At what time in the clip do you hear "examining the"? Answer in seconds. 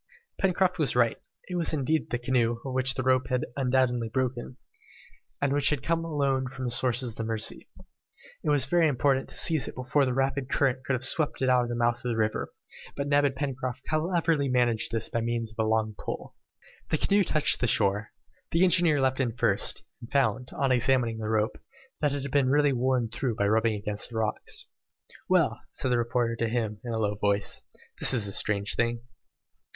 20.71-21.29